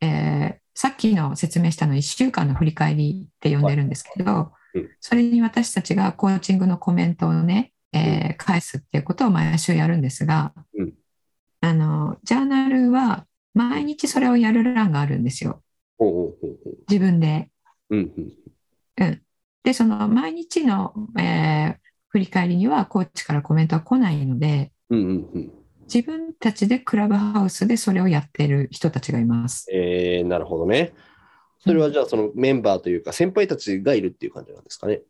[0.01, 10.93] えーさっきの説明したの1週間の振り返りって呼んでるんですけどうん、それに私たちがコーチングのコメントをね、えー返すっていうことを毎週やるんですがうん、
[11.61, 15.61] あの、ジャーナルは毎日それをやる欄があるんですよ。
[16.87, 17.49] 自分で。
[17.89, 18.11] うん。
[18.97, 19.21] うん。
[19.63, 25.51] で、その毎日の、えー振り返りにはコーチからコメントは来ないので、うんうんうん
[25.93, 29.65] 自分たちでクラブハウスでそれをやってる人たちがいます。
[29.73, 30.93] えー、なるほどね。
[31.59, 35.01] それはじゃあそのメンバーというか先輩たちがいるっていう感じなんですかね。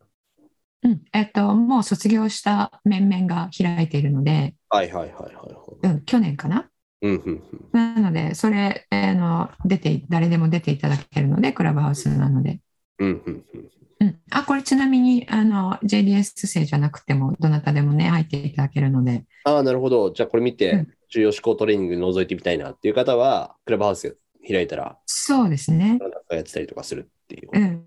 [0.84, 5.44] うん、えっと、もう卒業した面々が開いているので、はいはいはいはいは
[5.84, 5.88] い。
[5.88, 6.70] うん、去年かな。
[7.02, 12.60] うんうんなので、それ、あの、出て、誰でも出ていただけるので、クラブハウスなので。
[13.00, 14.20] うんうんうんうん。
[14.32, 20.12] あ、これちなみに、あの、JDS 生じゃなくても、どなたでもね、入っていただけるので、ああ、なるほど。
[20.12, 26.00] じゃあこれ見てうん、重要思考トレーニング覗いてみたいなっていう方は、クラブハウス開いたら、そうですね。
[26.32, 27.50] やってたりとかするっていう。
[27.52, 27.86] うん。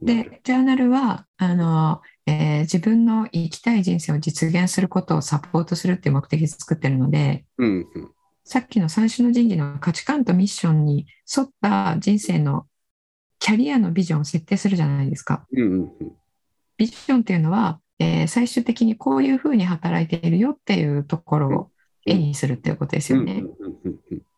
[0.00, 8.10] で、ジャーナルは、あの、えー自分の生きたい人生を実現することをサポートするっていう目的で作ってるので、うんうん
[8.48, 12.66] さっきの三種の神器の価値観とミッションに沿った人生の
[13.46, 15.46] キャリアのビジョンを設定するじゃないですか。
[15.52, 16.12] うんうんうん
[16.78, 21.70] ビジョンっていうのは、えー最終的にこういうふうに働いているよっていうところを
[22.04, 23.44] 絵にするっていうことですよね。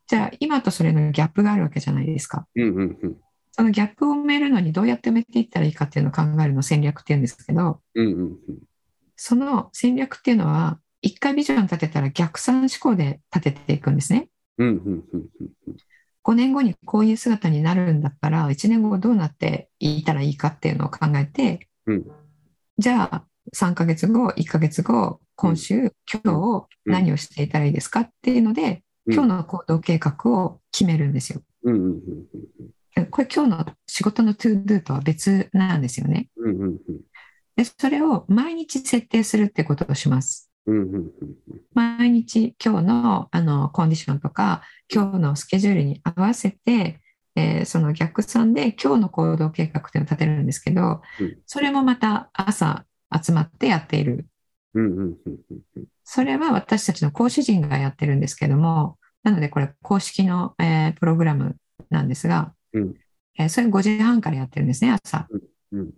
[0.06, 2.46] じゃあ今とそれのギャップがあるわけじゃないですか。
[2.54, 3.16] うんうんうん
[3.52, 8.36] そのギャップを埋めるのにどうやって埋めていったらいいかっていうのを考えるのを戦略っていうんですけど、うんうんうん
[9.16, 14.28] その戦略っていうのは、一回ビジョン立てたら逆算思考で立てていくんですね。
[14.58, 15.26] うんうんうん
[15.66, 15.76] うん
[16.24, 22.06] 5年後にこういう姿になるんだったら、1年後どうなっていたらいいかっていうのを考えて、うん
[22.80, 23.24] じゃあ
[23.56, 28.62] 3ヶ月後、1ヶ月後、今週、今日何をしていたらいいですかっていうので、
[29.06, 31.40] うん今日の行動計画を決めるんですよ。
[31.64, 36.28] うんうんうんこれ今日の仕事の To Do とは別なんですよね。
[36.36, 36.78] うんうんうん
[37.58, 40.47] で、それを毎日設定するってことをします。
[40.68, 41.10] うんうんうん
[41.74, 47.00] 毎日今日のあのコンディションとか今日のスケジュールに合わせて、
[47.36, 52.84] えーその逆算で今日の行動計画っていうのを立てるんですけど、うんそれもまた朝
[53.24, 54.26] 集まってやっている。
[54.74, 55.16] うんうんうん
[55.76, 61.56] うんそれは私たちの講師陣がやってるんですけども、なのでこれ公式の、えープログラム
[61.90, 62.94] なんですが、うん
[63.38, 65.26] えーそれ5時半からやってるんですね、朝。
[65.72, 65.90] うん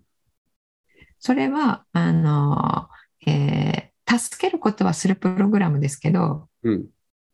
[1.22, 2.88] それは、あの、
[3.26, 6.86] えー達ことはするプログラムですけど、うん。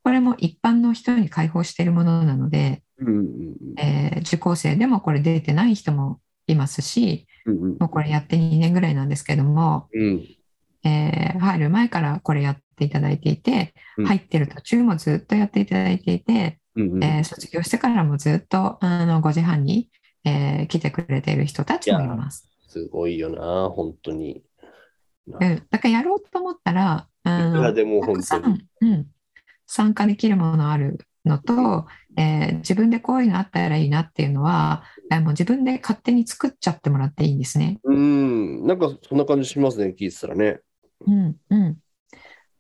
[0.03, 10.25] これも一般の人に開放しているものなので、うんうんえー受講生でもこれ出てない人もいますし、うんうんもうこれやって2年ぐらいなんですけども、うん
[10.85, 19.89] えー入る前からこれやっていただいていて、うん入ってる途中もずっとやっていただいていて、うんうんえー卒業してからもずっとあの5時半に、
[20.25, 22.49] えー来てくれている人たちもいます。
[22.69, 24.43] すごいよな、本当に。
[25.27, 28.55] うん、だからやろうと思ったら、あいくらのでも本たくさ当に。
[28.55, 29.07] ん、うん、
[29.67, 31.87] 参加できるものあるのと、
[32.17, 37.79] えー自分でこういうのあったらいいなっていうのは、えーもう自分で勝手に作っちゃってもらっていいんですね。
[37.85, 40.61] うん、なんかそんな感じしますね、聞いてたらね。
[41.07, 41.77] うんうん、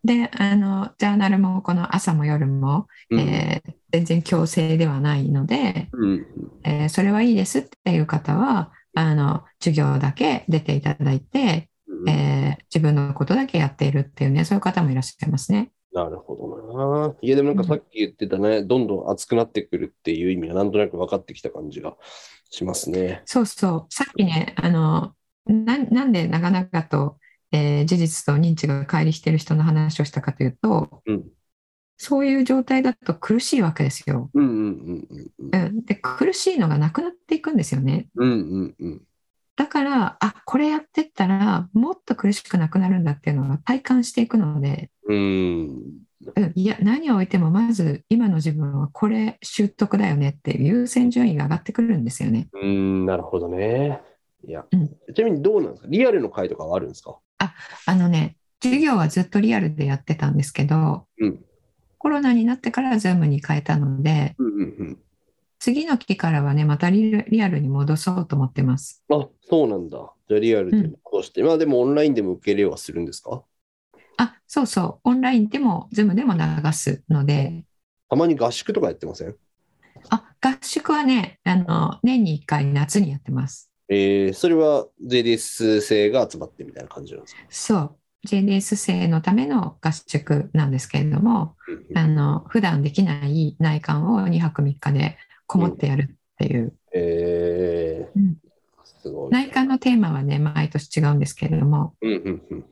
[0.04, 3.20] であの、ジャーナルもこの朝も夜も、うん。
[3.20, 6.26] えー全然強制ではないので、うん。
[6.64, 11.68] えーそれはいいですっていう方は、あの授業だけ出ていただいて、うん
[12.08, 15.70] えー自分のことだけやっているっていうね、そういう方もいらっしゃいますね。
[15.92, 17.16] なるほどな。
[17.22, 21.96] いや、でもなんかさっき言ってたね、どんどん熱くなってくるっていう意味がなんとなく分かってきた感じが
[22.50, 23.22] しますね。
[23.24, 25.14] そうそう、さっきね、あの
[25.46, 27.18] ななんで長々と、
[27.52, 31.24] えー事実と認知が乖離している人の話をしたかというと、うん
[31.98, 34.30] そういう状態だと苦しいわけですよ。
[34.34, 35.06] うんうんうん
[35.40, 38.08] うんうん、で苦しいのがなくなっていくんですよね。
[38.16, 39.02] うんうんうん
[39.56, 45.16] だから、あこれやってったらもっと苦しくなくなるんだっていうのが体感していくので、うん。
[46.34, 52.48] うん、いや何を置いてもまず今の自分はこれ習得だよねっていう優先順位が上がってくるんですよね。
[52.60, 54.00] うん、なるほどね。
[54.46, 54.88] いや、うん。
[55.14, 55.88] ちなみにどうなんですか？
[55.90, 57.18] リアルの会とかはあるんですか？
[57.38, 61.44] あのね、授業はずっとリアルでやってたんですけど、うん。
[61.98, 64.98] コロナになってから Zoom に変えたので、うんうん
[65.66, 69.02] 次の期からはね、またリリアルに戻そうと思ってます。
[69.08, 69.22] うん。
[69.22, 69.98] あ、そうなんだ。
[70.28, 73.42] じゃあリアルでこうして、まあでもオンラインでも受け入れはするんですか？
[74.16, 77.64] あ、そうそう、オンラインでも Zoom でも流すので、
[78.08, 79.34] たまに合宿とかやってません？
[80.10, 83.72] あ、合宿はね、あの、年に1回夏にやってます。
[83.88, 87.40] えー、それは JDS 生が集まってみたいな感じなんですか？
[87.50, 91.56] そう、JDS 生のための合宿なんですけれども、
[91.90, 96.74] うんあの、普段できない内観を2泊3日でこもってやるっていう。
[96.92, 98.36] えーうん
[98.84, 99.30] すごい。
[99.30, 102.64] 内観のテーマはね、毎年違うんですけれども、うんうんうん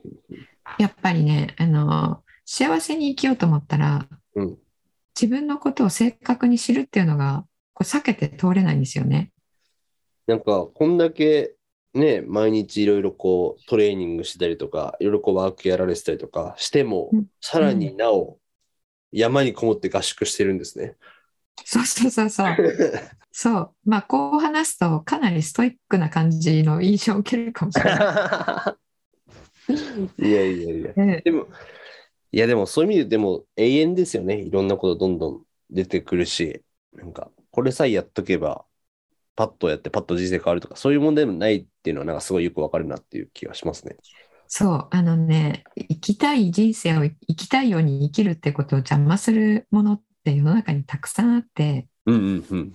[0.78, 4.58] やっぱりね、あの、幸せに生きようと思ったら、うん
[5.20, 9.30] 自分のことを正確に知るっていうのが、こう避けて通れないんですよね。
[10.26, 11.54] なんか、こんだけ
[11.94, 18.38] ね、毎日いろいろこうトレーニングしたりとか、いろいろこうワークやられてたりとかしても、うんさらになお
[19.12, 20.96] 山にこもって合宿してるんですね。
[21.64, 22.56] そうそうそうそう。
[23.32, 23.74] そう。
[23.84, 28.76] まあ、こう話すと、かなりストイックな感じの印象を受けるかもしれな
[30.18, 30.92] い やいやいや。
[30.92, 31.06] い。
[31.06, 31.48] ねでも、
[32.32, 34.40] いやでもそういう意味ででも永遠ですよね。
[34.40, 36.62] いろんなことどんどん出てくるし、
[36.92, 38.64] なんか、これさえやっとけば、
[39.36, 43.96] パッとやってパッと人生変わるとか、そういう問題もないっていうのは、なんかすごいよくわかるなっていう気がしますね。
[44.46, 44.88] そう。
[44.90, 52.72] あのね、生きたい人生を生きたいように生きるってことを邪魔するものって世の中にたくさんあって、うんうんうん。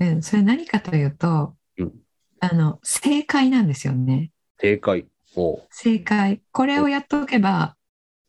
[0.00, 1.92] うん、それ何かというと、うん
[2.40, 4.30] あの、正解なんですよね。
[4.60, 5.06] 正解。
[5.70, 6.40] 正解。
[6.52, 7.76] これをやっとけば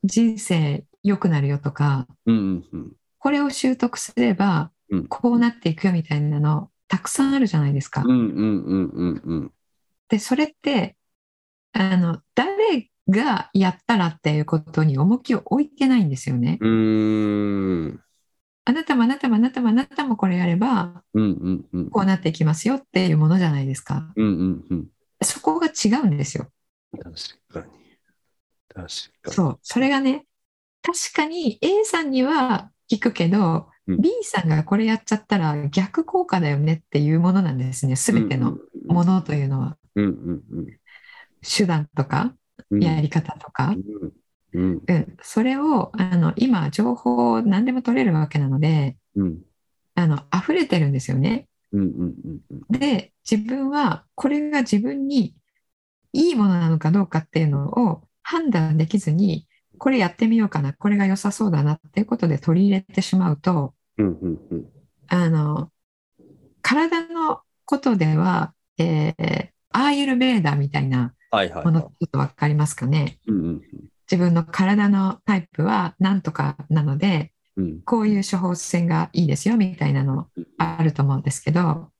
[0.04, 2.92] 人生良くなるよとか、うんうんうん。
[3.20, 8.04] これを習得すればうんこうなっていくよみたいなのたくさんあるじゃないですか。
[10.10, 10.98] で、それって、
[11.72, 16.58] あの、誰がやったらっていうことに重きを置いてないんですよね。
[16.60, 18.02] うーん。
[18.70, 21.90] あなたもあなたもあなたもあなたもこれやればうんうんうん。
[21.90, 24.14] こうなっていきますよっていうものじゃないですか。
[24.16, 24.88] うんうんうん。
[25.24, 26.52] そこが違うんですよ。
[26.94, 27.14] 確
[27.52, 27.66] かに。
[28.70, 28.88] 確
[29.24, 29.34] かに。
[29.34, 29.60] そう。
[29.64, 30.28] それがね、
[30.84, 37.96] 確かに A さんには効くけど、うん B さんがこれやっちゃったら逆効果だよねっていうものなんですね。
[37.96, 39.78] すべてのものというのは。
[39.96, 40.68] うんうんうん
[41.42, 42.36] 手段とか
[42.70, 42.84] うん。
[42.84, 43.70] やり方とか。
[43.70, 44.14] うんうん
[44.54, 44.82] うん。
[45.22, 49.40] それを、あの、今、情報を何でも取れるわけなので、うん
[49.96, 51.48] あの、溢れてるんですよね。
[51.72, 52.40] うんうんうん
[52.72, 52.80] うん。
[52.80, 55.36] で、自分はこれが自分に
[56.14, 59.48] いいものなのかどうかっていうのを判断できずに、
[59.78, 64.66] これやってみようかな、これが良さそうだなっていうことで取り入れてしまうと、うんうんうん。
[65.08, 65.72] あの、
[66.62, 71.94] 体のことでは、えーアーユルベーダーみたいなはいはいもの、ちはい。
[72.02, 73.20] ょっとわかりますかね？
[73.28, 73.62] うんうん
[74.12, 77.82] 自分の体のタイプは何とかなので、うん。
[77.86, 81.92] こういう処方箋がいいですよみたいなのあると思うんですけど、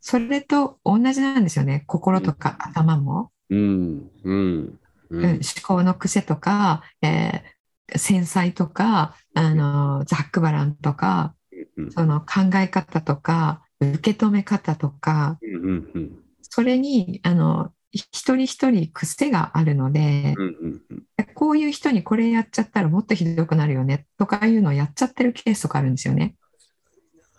[0.00, 1.84] それと同じなんですよね。
[1.86, 3.32] 心とか頭も。
[3.50, 4.10] うん。
[4.24, 4.80] うん。
[5.10, 5.26] ううん。
[5.26, 7.52] ん、思考の癖とか、えー
[7.94, 11.34] 繊細とかあのザックバランとか
[11.76, 11.90] うん。
[11.90, 15.54] その考え方とか受け止め方とかうん。
[15.54, 15.90] うん。
[15.94, 16.22] うん。
[16.42, 21.02] それにあの一人一人癖があるのでうんうんうん
[21.34, 26.34] こういう人にこれやっちゃったらもっとひどくなるよねとかいうのをやっちゃってるケースとかあるんですよね。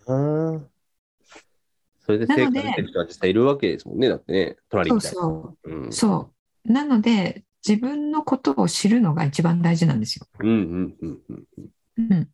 [0.07, 0.61] あー
[2.05, 4.09] それで成果出てる人は実際いるわけですもんね。
[4.09, 5.21] だってね、隣そうみたいな。
[5.21, 6.31] そううんそ
[6.67, 10.27] うなので自分のことを知るのが一番大事なんですよ。
[10.39, 11.45] うんうんうんうん
[12.11, 12.29] うん、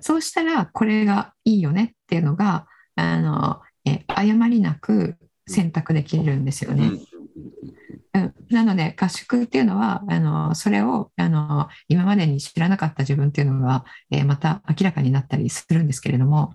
[0.00, 2.66] そうしたらこれがいいよねっていうのが
[2.96, 5.16] あのえ誤りなく
[5.46, 6.86] 選択できるんですよね。
[6.88, 16.54] うんうんうん、なので合宿っていうのはあのそれをあの今までに知らなかった自分っていうのが、えーまた明らかになったりするんですけれども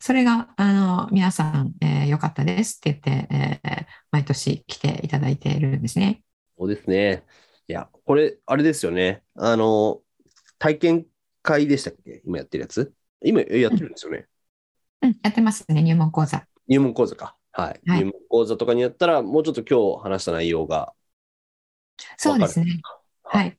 [0.00, 6.22] それがあの皆さん、えーよかったですって言って、えー毎年来ていただいているんですね。
[6.58, 7.24] そうですね。
[7.68, 9.22] いや、これ、あれですよね。
[9.36, 10.00] あの、
[10.58, 11.06] 体験
[11.42, 12.22] 会でしたっけ？
[12.24, 12.94] 今やってるやつ？
[13.22, 14.26] 今えやってるんですよね。
[15.02, 16.46] うん、やってますね入門講座。
[16.66, 17.36] 入門講座か。
[17.58, 17.80] はい。
[17.86, 17.98] はい。
[18.00, 20.94] 入門講座とかにやったら、もうちょっと今日話した内容が
[22.16, 22.80] そうですね。
[23.24, 23.58] ははい。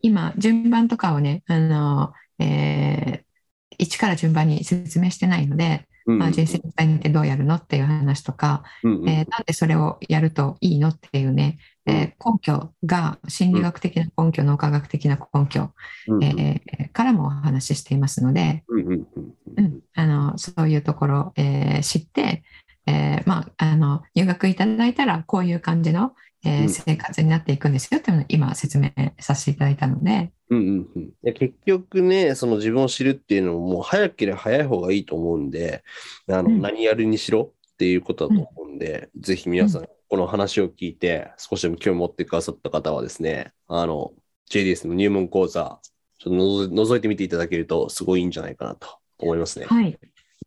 [0.00, 3.30] 今、順番とかをね、あの、えー
[3.78, 9.08] 一から順番に説明してないので、うんまあ、人生の伝えってどうやるのっていう話とか、うんうん。
[9.08, 15.70] えーなんでそれをやるといいのっていうね、えー根拠が心理学的な根拠、脳科学的な根拠、
[16.08, 22.42] うんえーからもお話ししていますので、うんうんうんうん、あのそういうところ、えー知って、
[22.90, 26.12] えーまあ、あの入学いただいたらこういう感じの、
[26.44, 26.68] えーうん。
[26.70, 31.02] 生活になっていくんですよっていうのを今説明させていただいたので、うんうんうん。
[31.02, 35.84] いや結局ね、その自分を知るっていうのも、もう早ければ早い方がいいと思うんで、
[36.28, 36.60] あのうん。
[36.60, 44.12] 何やるにしろっていうことだと思うんで、ぜひ皆さん、この話を聞いて、少しでも興味持ってくださった方はですね、あの、
[44.50, 45.78] JDS の入門講座、
[46.18, 48.88] ちょっとのぞ覗いてみていただけると、すごいいいんじゃないかなと
[49.18, 49.66] 思いますね。
[49.66, 49.98] はい、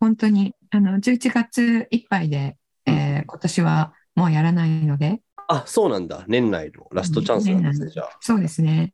[0.03, 6.25] 本当にあの11月いっぱいで、えー今年はもうやらないので、あ、そうなんだ。
[6.27, 8.17] 年内のラストチャンスなんですね、じゃあ。
[8.19, 8.93] そうですね。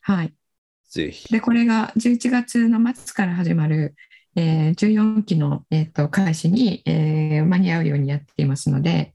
[0.00, 0.34] はい。
[0.88, 1.32] ぜひ。
[1.32, 3.96] で、これが11月の末から始まる、
[4.36, 9.12] えー14期の、えー、と開始に、えー間に合うようにやっていますので、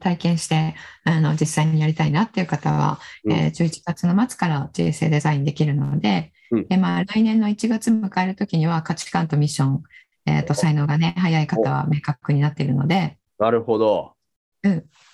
[0.00, 9.82] 体験してあの実際にやりたいなっていう方は、うんえー11月の末から人生デザインできるので、うんでまあ、来年の1月迎える時には価値観とミッション、
[10.26, 14.14] えー、と才能がね早い方は明確になっているのでなるほど。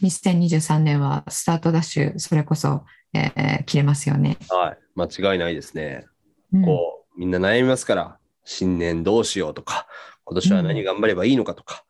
[0.02, 4.38] 2023年はスタートダッシュそれこそ、えー切れますよね。
[4.48, 4.78] はい。
[4.94, 6.06] 間違いないですね。
[6.52, 9.86] うんこう、みんな悩みますから、新年どうしようとか、
[10.24, 11.84] 今年は何頑張ればいいのかとか、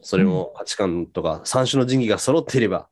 [0.00, 2.88] それも価値観とか、三種の神器が揃っていれば、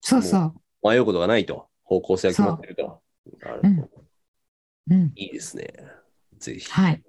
[0.00, 0.54] そうそう。
[0.88, 3.00] 迷うことがないと、方向性が決まっていると。
[3.40, 4.05] なるほど
[4.90, 5.66] うんうん、いいですね。
[6.38, 6.70] ぜひ。
[6.70, 7.02] はい。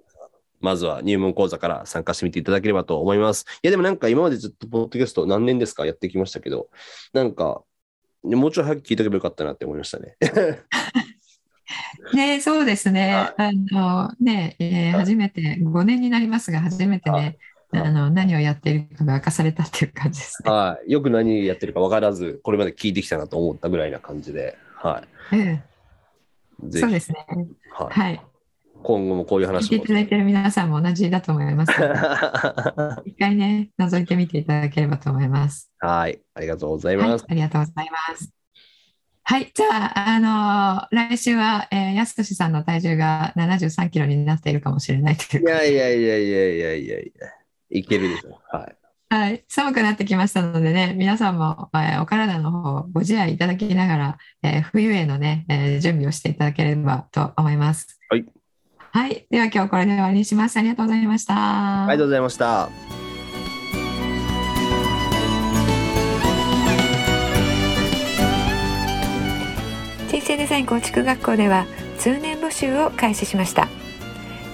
[0.60, 3.44] まずは入門講座から参加してみていただければと思います。
[3.62, 5.86] いや、でもなんか今までずっとポッドキャスト何年ですか？
[5.86, 6.68] やってきましたけど、
[7.12, 7.62] なんか、
[8.24, 10.16] もうちょい早く聞いとけばよかったなって思いましたね。
[12.14, 13.12] ね、そうですね。
[13.14, 17.38] はあのね、えー初めて5年になりますが、初めてね、はい
[17.70, 20.50] あの何をやっているかが明かされたっていう感じですね。
[20.50, 20.90] はい。
[20.90, 25.38] よく何やってるか分からず、これまで聞いてきたなと思ったぐらいな感じで、はえい。
[25.40, 25.62] え
[26.64, 27.26] ぜひ、そうですね。
[27.70, 28.22] はい、はい。
[28.82, 29.92] 今後もこういう聞い話をていた。
[29.92, 31.72] だいている皆さんも同じだと思います。
[33.04, 35.72] 一回ね、覗いてみていただければと思います。
[35.78, 36.20] はい。
[36.34, 38.32] ありがとうございはいます。、ありがとうございます。
[39.24, 47.28] はい、じゃあ、あの来週は、えー、やすしさんの体重が73キロになっているかもしれないといういやいやいやいやいやいやいや、
[47.68, 48.40] いけるでしょ。
[48.50, 48.76] はい。
[49.10, 57.98] はい、寒くなってきましたのでね、皆さんも、えーお体の方ご自愛いただきながら、えー冬へのね、えー準備をしていただければと思います。
[58.10, 58.26] はい。
[58.90, 60.58] はい、では今日これで終わりにします。
[60.58, 61.84] ありがとうございました。
[61.84, 62.68] ありがとうございました。
[70.08, 71.66] 人生デザイン構築学校では
[71.98, 73.68] 通年募集を開始しました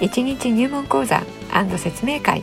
[0.01, 1.25] 1日入門講座
[1.79, 2.43] 説明会